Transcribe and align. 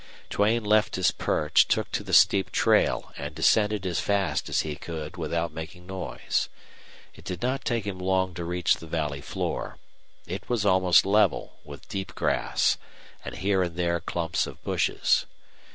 Duane 0.31 0.63
left 0.63 0.95
his 0.95 1.11
perch, 1.11 1.67
took 1.67 1.91
to 1.91 2.01
the 2.03 2.11
steep 2.11 2.49
trail, 2.51 3.13
and 3.19 3.35
descended 3.35 3.85
as 3.85 3.99
fast 3.99 4.49
as 4.49 4.61
he 4.61 4.75
could 4.75 5.15
without 5.15 5.53
making 5.53 5.85
noise. 5.85 6.49
It 7.13 7.23
did 7.23 7.43
not 7.43 7.63
take 7.63 7.85
him 7.85 7.99
long 7.99 8.33
to 8.33 8.43
reach 8.43 8.77
the 8.77 8.87
valley 8.87 9.21
floor. 9.21 9.77
It 10.25 10.49
was 10.49 10.65
almost 10.65 11.05
level, 11.05 11.59
with 11.63 11.87
deep 11.87 12.15
grass, 12.15 12.79
and 13.23 13.35
here 13.35 13.61
and 13.61 13.75
there 13.75 13.99
clumps 13.99 14.47
of 14.47 14.63
bushes. 14.63 15.27